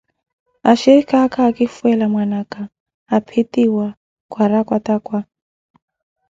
Axhirikha 0.71 1.15
aka, 1.25 1.39
akifwela 1.49 2.05
mwanaka, 2.13 2.59
aphitiwa 3.15 3.87
kwarakwattakwa. 4.31 5.19